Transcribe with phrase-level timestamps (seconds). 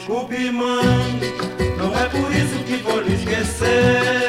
[0.00, 1.20] desculpe, mãe,
[1.76, 4.19] não é por isso que vou lhe esquecer.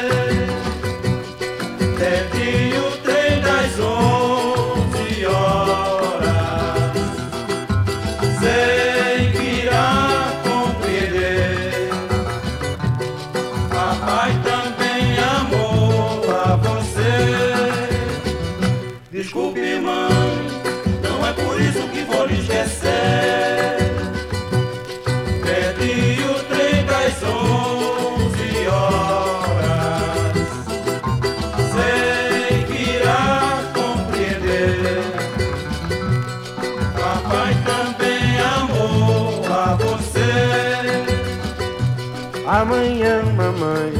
[42.62, 43.92] Amanhã, mamãe,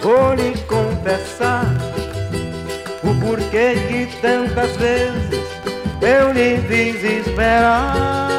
[0.00, 1.66] vou lhe confessar
[3.02, 5.44] o porquê que tantas vezes
[6.00, 8.33] eu lhe fiz esperar.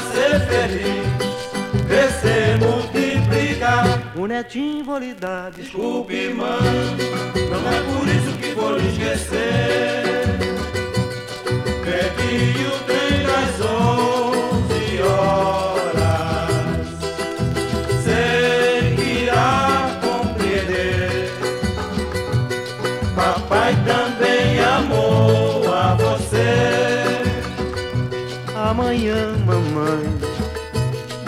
[0.00, 1.06] Ser feliz,
[1.86, 4.12] crescer, multiplicar.
[4.16, 5.50] O netinho vou lhe dar.
[5.50, 6.96] Desculpe, mãe,
[7.50, 10.38] não é por isso que vou lhe esquecer.
[11.84, 16.88] Perdi o trem das onze horas.
[18.04, 21.30] Sei que irá compreender.
[23.14, 26.58] Papai também amou a você.
[28.54, 29.37] Amanhã,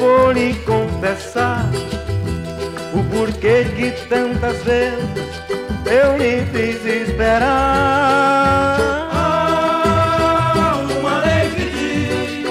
[0.01, 1.69] vou lhe confessar
[2.95, 5.43] o porquê de tantas vezes
[5.85, 7.51] eu lhe fiz esperar.
[9.13, 12.49] Ah, uma lei que diz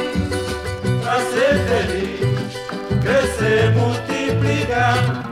[1.01, 2.53] pra ser feliz,
[3.01, 5.28] crescer, multiplicar.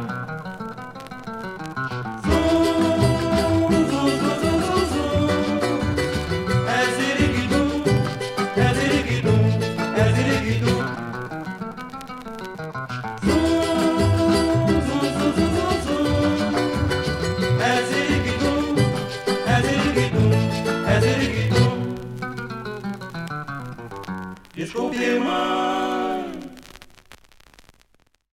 [24.58, 26.07] Desculpe, irmão.